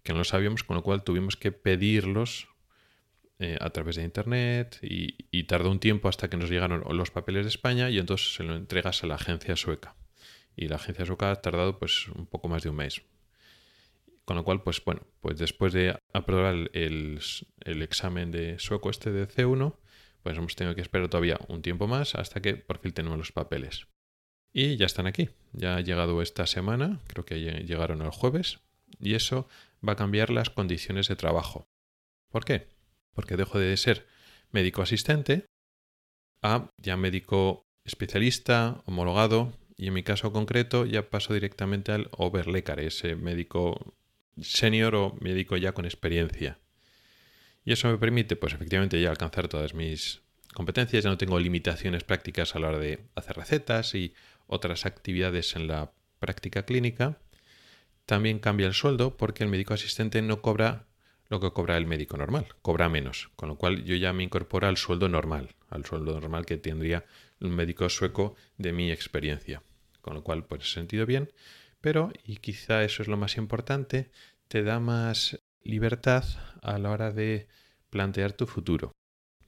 que 0.04 0.14
no 0.14 0.20
lo 0.20 0.26
sabíamos, 0.26 0.64
con 0.64 0.76
lo 0.76 0.84
cual 0.84 1.04
tuvimos 1.04 1.38
que 1.38 1.52
pedirlos 1.52 2.48
eh, 3.44 3.58
a 3.60 3.72
través 3.72 3.96
de 3.96 4.04
Internet 4.04 4.78
y, 4.84 5.44
tardó 5.46 5.72
un 5.72 5.80
tiempo 5.80 6.08
hasta 6.08 6.30
que 6.30 6.38
nos 6.38 6.52
llegaron 6.52 6.84
los 6.96 7.10
papeles 7.10 7.44
de 7.44 7.50
España 7.50 7.90
y 7.90 7.98
entonces 7.98 8.36
se 8.36 8.44
lo 8.44 8.56
entregas 8.56 9.04
a 9.04 9.08
la 9.08 9.16
agencia 9.16 9.56
sueca. 9.56 9.96
Y 10.56 10.68
la 10.68 10.76
agencia 10.76 11.08
sueca 11.08 11.32
ha 11.32 11.42
tardado 11.42 11.80
pues 11.80 12.08
un 12.10 12.28
poco 12.28 12.48
más 12.48 12.62
de 12.62 12.70
un 12.70 12.76
mes. 12.76 13.02
Con 14.26 14.38
lo 14.38 14.44
cual, 14.44 14.62
pues 14.62 14.84
bueno, 14.86 15.02
pues 15.22 15.40
después 15.40 15.74
de 15.74 15.98
aprobar 16.14 16.70
el, 16.74 17.20
examen 17.66 18.30
de 18.30 18.60
sueco 18.60 18.92
este 18.92 19.12
de 19.12 19.28
C1, 19.28 19.76
pues 20.24 20.38
hemos 20.38 20.56
tenido 20.56 20.76
que 20.76 20.82
esperar 20.82 21.10
todavía 21.10 21.40
un 21.48 21.62
tiempo 21.62 21.88
más 21.88 22.16
hasta 22.16 22.42
que 22.42 22.56
por 22.56 22.80
fin 22.80 22.94
tenemos 22.94 23.18
los 23.18 23.32
papeles. 23.32 23.88
Y 24.54 24.78
ya 24.78 24.86
están 24.86 25.08
aquí. 25.08 25.30
Ya 25.54 25.78
ha 25.78 25.82
llegado 25.82 26.22
esta 26.22 26.46
semana, 26.46 27.00
creo 27.08 27.26
que 27.26 27.40
llegaron 27.40 28.02
el 28.02 28.12
jueves, 28.12 28.60
y 29.00 29.16
eso 29.16 29.48
va 29.88 29.94
a 29.94 29.96
cambiar 29.96 30.30
las 30.30 30.50
condiciones 30.50 31.08
de 31.08 31.16
trabajo. 31.16 31.68
¿Por 32.30 32.46
qué? 32.46 32.68
Porque 33.14 33.38
dejo 33.38 33.60
de 33.60 33.76
ser 33.78 34.08
médico 34.52 34.82
asistente 34.82 35.46
a 36.42 36.70
ya 36.78 36.98
médico 36.98 37.64
especialista, 37.86 38.82
homologado, 38.86 39.54
y 39.78 39.88
en 39.88 39.94
mi 39.94 40.04
caso 40.04 40.32
concreto 40.32 40.86
ya 40.86 41.10
paso 41.10 41.34
directamente 41.34 41.92
al 41.92 42.10
overlecar, 42.12 42.80
ese 42.80 43.16
médico 43.16 43.96
senior 44.40 44.96
o 44.96 45.18
médico 45.20 45.58
ya 45.58 45.74
con 45.74 45.86
experiencia. 45.86 46.60
Y 47.64 47.74
eso 47.74 47.90
me 47.90 47.98
permite, 47.98 48.36
pues 48.36 48.54
efectivamente, 48.54 49.00
ya 49.02 49.10
alcanzar 49.10 49.48
todas 49.48 49.74
mis 49.74 50.22
competencias, 50.54 51.04
ya 51.04 51.10
no 51.10 51.18
tengo 51.18 51.40
limitaciones 51.40 52.04
prácticas 52.04 52.56
a 52.56 52.60
la 52.60 52.70
hora 52.70 52.80
de 52.80 53.00
hacer 53.16 53.38
recetas 53.38 53.96
y 53.96 54.14
otras 54.48 54.86
actividades 54.86 55.56
en 55.56 55.68
la 55.68 55.92
práctica 56.20 56.64
clínica. 56.64 57.20
También 58.06 58.40
cambia 58.40 58.68
el 58.68 58.74
sueldo 58.74 59.16
porque 59.16 59.44
el 59.44 59.50
médico 59.50 59.74
asistente 59.74 60.22
no 60.22 60.42
cobra 60.42 60.88
lo 61.30 61.40
que 61.40 61.52
cobra 61.52 61.78
el 61.78 61.86
médico 61.86 62.18
normal, 62.18 62.48
cobra 62.62 62.90
menos, 62.90 63.30
con 63.38 63.48
lo 63.48 63.56
cual 63.56 63.86
yo 63.86 63.96
ya 63.96 64.12
me 64.12 64.24
incorporo 64.24 64.68
al 64.68 64.76
sueldo 64.76 65.08
normal, 65.08 65.56
al 65.70 65.86
sueldo 65.86 66.20
normal 66.20 66.46
que 66.46 66.58
tendría 66.58 67.06
un 67.40 67.52
médico 67.52 67.88
sueco 67.88 68.36
de 68.58 68.74
mi 68.74 68.92
experiencia. 68.92 69.64
Con 70.02 70.16
lo 70.16 70.24
cual, 70.24 70.46
pues, 70.46 70.74
sentido 70.74 71.06
bien, 71.06 71.32
pero, 71.80 72.12
y 72.26 72.38
quizá 72.38 72.84
eso 72.84 73.02
es 73.02 73.08
lo 73.08 73.16
más 73.16 73.38
importante, 73.38 74.12
te 74.50 74.64
da 74.64 74.80
más 74.80 75.40
libertad 75.64 76.26
a 76.62 76.78
la 76.78 76.92
hora 76.92 77.12
de 77.12 77.48
plantear 77.90 78.34
tu 78.34 78.48
futuro. 78.48 78.92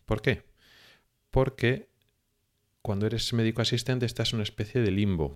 ¿Por 0.06 0.22
qué? 0.22 0.46
Porque 1.32 1.90
cuando 2.82 3.06
eres 3.06 3.32
médico 3.34 3.62
asistente 3.62 4.06
estás 4.06 4.32
en 4.32 4.38
una 4.38 4.44
especie 4.44 4.82
de 4.82 4.92
limbo. 4.92 5.36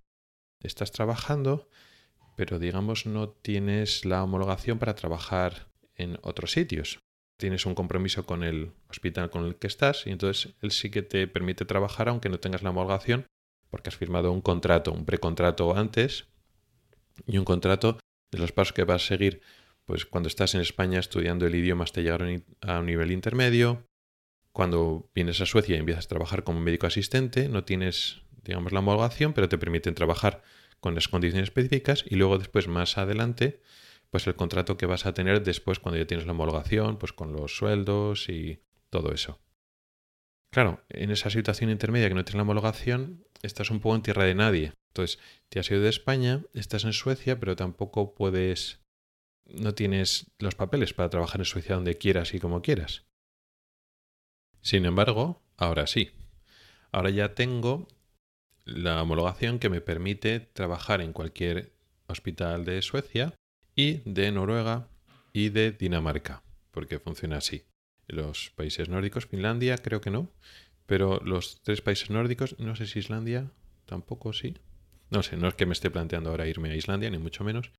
Estás 0.62 0.92
trabajando, 0.92 1.70
pero 2.36 2.60
digamos 2.60 3.06
no 3.06 3.30
tienes 3.30 4.06
la 4.06 4.24
homologación 4.24 4.80
para 4.80 4.96
trabajar 4.96 5.68
en 5.96 6.20
otros 6.24 6.52
sitios. 6.52 7.00
Tienes 7.38 7.66
un 7.66 7.76
compromiso 7.76 8.26
con 8.26 8.44
el 8.44 8.72
hospital 8.90 9.30
con 9.30 9.46
el 9.46 9.56
que 9.56 9.68
estás 9.68 10.08
y 10.08 10.12
entonces 10.12 10.56
él 10.62 10.72
sí 10.72 10.90
que 10.90 11.04
te 11.04 11.28
permite 11.28 11.66
trabajar 11.66 12.10
aunque 12.10 12.30
no 12.30 12.40
tengas 12.40 12.64
la 12.64 12.72
homologación 12.72 13.26
porque 13.70 13.90
has 13.90 13.98
firmado 13.98 14.32
un 14.32 14.42
contrato, 14.42 14.92
un 14.92 15.06
precontrato 15.06 15.76
antes 15.76 16.26
y 17.26 17.38
un 17.38 17.46
contrato 17.46 18.00
de 18.32 18.40
los 18.40 18.52
pasos 18.52 18.74
que 18.74 18.84
vas 18.84 19.04
a 19.04 19.08
seguir. 19.08 19.42
Pues 19.88 20.06
cuando 20.06 20.28
estás 20.28 20.54
en 20.54 20.60
España 20.60 21.00
estudiando 21.00 21.48
el 21.48 21.56
idioma 21.56 21.86
hasta 21.86 22.02
llegar 22.02 22.28
a 22.62 22.80
un 22.80 22.86
nivel 22.86 23.10
intermedio, 23.12 23.88
cuando 24.52 25.10
vienes 25.16 25.40
a 25.40 25.46
Suecia 25.46 25.78
y 25.78 25.80
empiezas 25.80 26.06
a 26.06 26.10
trabajar 26.10 26.44
como 26.44 26.60
médico 26.60 26.88
asistente, 26.88 27.48
no 27.48 27.64
tienes, 27.64 28.22
digamos, 28.44 28.74
la 28.74 28.80
homologación, 28.80 29.32
pero 29.32 29.48
te 29.48 29.58
permiten 29.58 29.96
trabajar 29.96 30.44
con 30.82 30.94
las 30.94 31.08
condiciones 31.08 31.46
específicas 31.46 32.04
y 32.06 32.18
luego 32.18 32.38
después 32.38 32.68
más 32.68 32.98
adelante, 32.98 33.62
pues 34.10 34.28
el 34.28 34.36
contrato 34.36 34.76
que 34.76 34.88
vas 34.88 35.06
a 35.06 35.14
tener 35.14 35.42
después 35.42 35.80
cuando 35.80 35.98
ya 35.98 36.06
tienes 36.06 36.26
la 36.26 36.34
homologación, 36.34 36.98
pues 36.98 37.14
con 37.14 37.32
los 37.32 37.56
sueldos 37.56 38.28
y 38.28 38.60
todo 38.90 39.14
eso. 39.14 39.40
Claro, 40.52 40.84
en 40.90 41.12
esa 41.12 41.30
situación 41.30 41.70
intermedia 41.70 42.10
que 42.10 42.16
no 42.16 42.26
tienes 42.26 42.36
la 42.36 42.42
homologación, 42.42 43.26
estás 43.42 43.72
un 43.72 43.80
poco 43.80 43.96
en 43.96 44.02
tierra 44.02 44.26
de 44.26 44.36
nadie. 44.36 44.74
Entonces, 44.90 45.20
te 45.48 45.60
has 45.62 45.72
ido 45.72 45.80
de 45.80 45.90
España, 45.90 46.44
estás 46.54 46.84
en 46.84 46.94
Suecia, 46.94 47.40
pero 47.40 47.56
tampoco 47.56 48.16
puedes, 48.16 48.80
no 49.50 49.74
tienes 49.74 50.32
los 50.40 50.56
papeles 50.56 50.94
para 50.94 51.10
trabajar 51.10 51.42
en 51.42 51.46
Suecia 51.46 51.76
donde 51.76 51.98
quieras 51.98 52.34
y 52.34 52.40
como 52.40 52.62
quieras. 52.62 53.06
Sin 54.62 54.86
embargo, 54.86 55.42
ahora 55.56 55.88
sí. 55.88 56.12
Ahora 56.92 57.10
ya 57.10 57.36
tengo 57.36 57.88
la 58.66 59.02
homologación 59.02 59.60
que 59.60 59.70
me 59.70 59.82
permite 59.82 60.40
trabajar 60.40 61.02
en 61.02 61.14
cualquier 61.14 61.74
hospital 62.08 62.66
de 62.66 62.82
Suecia 62.82 63.34
y 63.76 64.02
de 64.06 64.32
Noruega 64.32 64.90
y 65.32 65.50
de 65.50 65.72
Dinamarca, 65.72 66.44
porque 66.72 67.00
funciona 67.00 67.38
así. 67.38 67.64
Los 68.08 68.52
países 68.52 68.90
nórdicos, 68.90 69.26
Finlandia, 69.26 69.78
creo 69.78 70.02
que 70.02 70.12
no, 70.12 70.32
pero 70.86 71.20
los 71.24 71.62
tres 71.62 71.82
países 71.82 72.10
nórdicos, 72.10 72.58
no 72.60 72.76
sé 72.76 72.88
si 72.88 73.00
Islandia, 73.00 73.52
tampoco 73.86 74.34
sí. 74.34 74.56
No 75.10 75.24
sé, 75.24 75.38
no 75.38 75.48
es 75.48 75.54
que 75.54 75.66
me 75.66 75.74
esté 75.74 75.90
planteando 75.90 76.30
ahora 76.30 76.48
irme 76.48 76.72
a 76.72 76.76
Islandia, 76.76 77.10
ni 77.10 77.18
mucho 77.18 77.44
menos. 77.44 77.72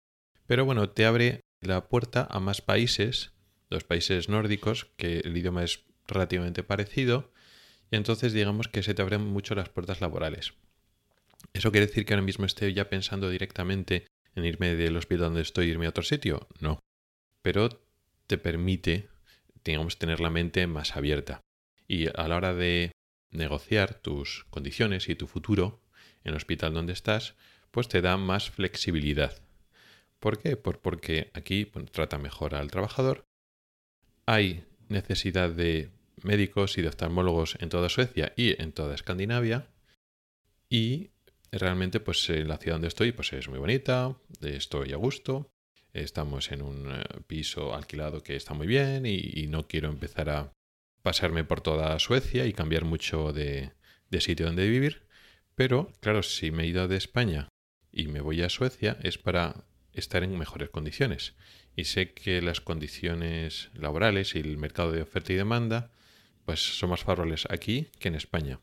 Pero 0.47 0.65
bueno, 0.65 0.89
te 0.91 1.05
abre 1.05 1.41
la 1.61 1.89
puerta 1.89 2.27
a 2.31 2.41
más 2.41 2.61
países, 2.61 3.33
los 3.71 3.85
países 3.85 4.29
nórdicos, 4.29 4.87
que 4.97 5.21
el 5.21 5.37
idioma 5.37 5.65
es 5.65 5.85
relativamente 6.07 6.63
parecido, 6.63 7.33
y 7.91 7.97
entonces 7.97 8.33
digamos 8.33 8.69
que 8.69 8.83
se 8.83 8.95
te 8.95 9.03
abren 9.03 9.25
mucho 9.25 9.55
las 9.55 9.69
puertas 9.69 10.01
laborales. 10.01 10.55
¿Eso 11.53 11.71
quiere 11.71 11.87
decir 11.87 12.05
que 12.05 12.15
ahora 12.15 12.25
mismo 12.25 12.45
esté 12.45 12.73
ya 12.73 12.89
pensando 12.89 13.31
directamente 13.31 14.07
en 14.35 14.45
irme 14.45 14.75
del 14.75 14.97
hospital 14.97 15.27
donde 15.27 15.43
estoy, 15.43 15.69
irme 15.69 15.87
a 15.87 15.91
otro 15.91 16.03
sitio? 16.03 16.49
No. 16.61 16.81
Pero 17.43 17.69
te 18.27 18.39
permite, 18.39 19.09
digamos, 19.65 19.99
tener 19.99 20.21
la 20.21 20.31
mente 20.31 20.67
más 20.67 20.97
abierta. 20.97 21.41
Y 21.87 22.07
a 22.09 22.29
la 22.29 22.37
hora 22.37 22.55
de 22.55 22.93
negociar 23.31 23.95
tus 23.95 24.45
condiciones 24.51 25.09
y 25.09 25.15
tu 25.15 25.27
futuro, 25.27 25.83
en 26.25 26.31
el 26.31 26.37
hospital 26.37 26.75
donde 26.75 26.93
estás, 26.93 27.35
pues 27.71 27.89
te 27.89 28.03
da 28.03 28.17
más 28.17 28.51
flexibilidad. 28.51 29.41
¿Por 30.21 30.39
qué? 30.39 30.57
porque 30.57 31.31
aquí 31.35 31.67
trata 31.93 32.19
mejor 32.19 32.55
al 32.55 32.71
trabajador. 32.71 33.25
Hay 34.27 34.65
necesidad 34.89 35.51
de 35.51 35.91
médicos 36.23 36.77
y 36.79 36.83
de 36.83 36.89
oftalmólogos 36.89 37.57
en 37.61 37.69
toda 37.69 37.89
Suecia 37.89 38.33
y 38.37 38.61
en 38.61 38.73
toda 38.73 38.95
Escandinavia. 38.95 39.69
Y 40.69 41.11
realmente, 41.53 42.01
pues 42.01 42.29
en 42.31 42.49
la 42.49 42.59
ciudad 42.59 42.75
donde 42.75 42.89
estoy, 42.89 43.13
pues 43.13 43.33
es 43.33 43.49
muy 43.49 43.59
bonita, 43.59 44.17
estoy 44.41 44.93
a 44.93 44.97
gusto. 44.97 45.51
Estamos 45.93 46.53
en 46.53 46.63
un 46.63 46.93
eh, 46.93 47.03
piso 47.27 47.75
alquilado 47.75 48.23
que 48.23 48.37
está 48.37 48.55
muy 48.55 48.67
bien 48.67 49.07
y, 49.07 49.47
no 49.47 49.67
quiero 49.67 49.89
empezar 49.89 50.29
a 50.29 50.53
pasarme 51.03 51.45
por 51.45 51.61
toda 51.61 51.99
Suecia 51.99 52.45
y 52.47 52.53
cambiar 52.53 52.85
mucho 52.85 53.33
de 53.33 53.73
sitio 54.21 54.47
donde 54.47 54.69
vivir. 54.69 55.09
Pero, 55.55 55.91
claro, 56.01 56.23
si 56.23 56.51
me 56.51 56.65
he 56.65 56.67
ido 56.67 56.87
de 56.87 56.97
España 56.97 57.49
y 57.91 58.07
me 58.07 58.21
voy 58.21 58.43
a 58.43 58.49
Suecia 58.49 58.99
es 59.03 59.19
para 59.19 59.65
estar 59.93 60.23
en 60.23 60.39
mejores 60.39 60.71
condiciones. 60.71 61.35
Y 61.77 61.85
sé 61.85 62.13
que 62.13 62.43
las 62.43 62.61
condiciones 62.61 63.71
laborales 63.75 64.35
y 64.35 64.41
el 64.41 64.59
mercado 64.59 64.93
de 64.93 65.03
oferta 65.03 65.33
y 65.33 65.37
demanda 65.37 65.91
pues 66.45 66.79
son 66.79 66.91
más 66.91 67.01
favorables 67.01 67.47
aquí 67.51 67.89
que 67.99 68.09
en 68.09 68.15
España. 68.15 68.59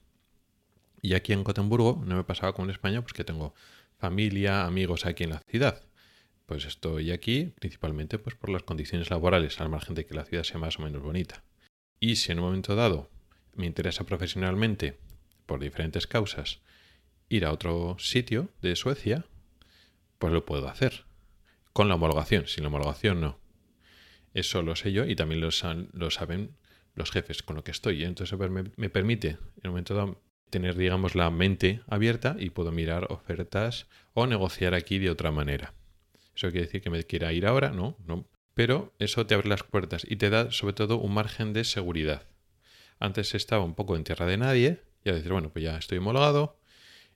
Y 1.02 1.14
aquí 1.14 1.34
en 1.34 1.44
Gotemburgo 1.44 2.02
no 2.04 2.16
me 2.16 2.24
pasaba 2.24 2.54
como 2.54 2.66
en 2.66 2.72
España, 2.72 3.02
pues 3.02 3.14
que 3.14 3.24
tengo 3.24 3.54
familia, 4.00 4.66
amigos 4.66 5.06
aquí 5.06 5.24
en 5.24 5.30
la 5.30 5.42
ciudad. 5.48 5.84
Pues 6.48 6.66
estoy 6.66 7.12
aquí 7.12 7.54
principalmente 7.60 8.18
pues 8.18 8.36
por 8.36 8.50
las 8.50 8.64
condiciones 8.64 9.12
laborales, 9.12 9.62
al 9.62 9.70
margen 9.70 9.94
de 9.94 10.06
que 10.06 10.16
la 10.16 10.26
ciudad 10.26 10.44
sea 10.44 10.58
más 10.58 10.80
o 10.80 10.82
menos 10.82 11.04
bonita. 11.04 11.44
Y 12.00 12.16
si 12.16 12.32
en 12.32 12.40
un 12.40 12.46
momento 12.46 12.76
dado 12.76 13.12
me 13.54 13.68
interesa 13.68 14.04
profesionalmente, 14.04 14.98
por 15.46 15.60
diferentes 15.60 16.08
causas, 16.08 16.62
ir 17.30 17.46
a 17.46 17.52
otro 17.52 17.98
sitio 18.00 18.50
de 18.62 18.76
Suecia, 18.76 19.26
pues 20.18 20.34
lo 20.34 20.44
puedo 20.44 20.68
hacer. 20.68 21.06
Con 21.76 21.90
la 21.90 21.96
homologación, 21.96 22.48
sin 22.48 22.64
la 22.64 22.70
homologación 22.70 23.20
no. 23.20 23.38
Eso 24.34 24.62
lo 24.62 24.78
sé 24.78 24.94
yo 24.94 25.04
y 25.04 25.14
también 25.14 25.42
lo, 25.42 25.52
saben 25.52 26.56
los 26.94 27.12
jefes 27.12 27.44
con 27.44 27.58
lo 27.58 27.66
que 27.66 27.72
estoy. 27.72 28.06
Entonces 28.06 28.40
me, 28.40 28.72
me 28.78 28.90
permite 28.90 29.32
en 29.32 29.40
un 29.66 29.72
momento 29.72 29.94
dado 29.94 30.22
tener, 30.50 30.78
digamos, 30.78 31.16
la 31.16 31.30
mente 31.32 31.82
abierta 31.88 32.38
y 32.40 32.52
puedo 32.52 32.72
mirar 32.72 33.12
ofertas 33.12 33.88
o 34.14 34.26
negociar 34.26 34.74
aquí 34.74 35.00
de 35.00 35.10
otra 35.10 35.34
manera. 35.34 35.74
¿Eso 36.34 36.50
quiere 36.50 36.62
decir 36.62 36.82
que 36.82 36.90
me 36.90 37.04
quiera 37.04 37.34
ir 37.34 37.46
ahora? 37.46 37.72
No, 37.72 37.98
no. 38.06 38.26
Pero 38.54 38.94
eso 38.98 39.26
te 39.26 39.36
abre 39.36 39.50
las 39.50 39.64
puertas 39.64 40.08
y 40.10 40.16
te 40.16 40.30
da 40.30 40.52
sobre 40.52 40.76
todo 40.76 40.96
un 40.96 41.14
margen 41.14 41.52
de 41.52 41.66
seguridad. 41.66 42.24
Antes 43.00 43.36
estaba 43.36 43.66
un 43.66 43.76
poco 43.76 43.98
en 43.98 44.06
tierra 44.06 44.28
de 44.28 44.38
nadie 44.38 44.82
y 45.04 45.10
a 45.10 45.14
decir, 45.14 45.34
bueno, 45.34 45.50
pues 45.52 45.66
ya 45.66 45.78
estoy 45.78 45.98
homologado 45.98 46.58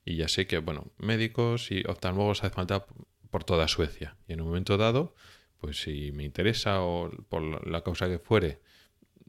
y 0.03 0.17
ya 0.17 0.27
sé 0.27 0.47
que, 0.47 0.57
bueno, 0.57 0.91
médicos 0.97 1.71
y 1.71 1.85
oftalmólogos 1.87 2.43
hace 2.43 2.53
falta 2.53 2.85
por 3.29 3.43
toda 3.43 3.67
Suecia. 3.67 4.17
Y 4.27 4.33
en 4.33 4.41
un 4.41 4.47
momento 4.47 4.77
dado, 4.77 5.13
pues 5.57 5.81
si 5.81 6.11
me 6.11 6.23
interesa 6.23 6.81
o 6.81 7.11
por 7.29 7.67
la 7.67 7.83
causa 7.83 8.07
que 8.07 8.19
fuere, 8.19 8.59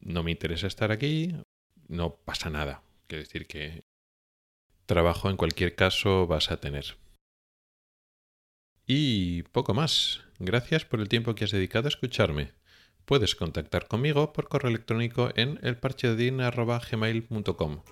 no 0.00 0.22
me 0.22 0.30
interesa 0.30 0.66
estar 0.66 0.92
aquí, 0.92 1.34
no 1.88 2.16
pasa 2.16 2.50
nada. 2.50 2.82
Quiere 3.06 3.24
decir 3.24 3.46
que 3.46 3.84
trabajo 4.86 5.28
en 5.30 5.36
cualquier 5.36 5.74
caso 5.74 6.26
vas 6.26 6.50
a 6.50 6.58
tener. 6.58 6.96
Y 8.86 9.42
poco 9.44 9.72
más. 9.74 10.22
Gracias 10.38 10.84
por 10.84 11.00
el 11.00 11.08
tiempo 11.08 11.34
que 11.34 11.44
has 11.44 11.50
dedicado 11.50 11.86
a 11.86 11.90
escucharme. 11.90 12.52
Puedes 13.04 13.34
contactar 13.34 13.88
conmigo 13.88 14.32
por 14.32 14.48
correo 14.48 14.70
electrónico 14.70 15.30
en 15.34 15.58
elparchedin.gmail.com 15.62 17.82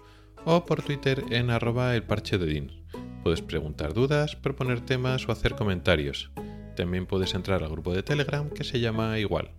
o 0.44 0.64
por 0.64 0.82
Twitter 0.82 1.24
en 1.30 1.50
arroba 1.50 1.94
elparchedin. 1.94 2.84
Puedes 3.22 3.42
preguntar 3.42 3.94
dudas, 3.94 4.36
proponer 4.36 4.80
temas 4.80 5.28
o 5.28 5.32
hacer 5.32 5.54
comentarios. 5.54 6.30
También 6.76 7.06
puedes 7.06 7.34
entrar 7.34 7.62
al 7.62 7.70
grupo 7.70 7.92
de 7.92 8.02
Telegram 8.02 8.48
que 8.50 8.64
se 8.64 8.80
llama 8.80 9.18
igual. 9.18 9.50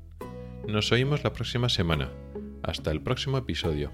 Nos 0.68 0.92
oímos 0.92 1.24
la 1.24 1.34
próxima 1.34 1.70
semana. 1.70 2.10
Hasta 2.64 2.92
el 2.92 3.02
próximo 3.02 3.38
episodio. 3.38 3.92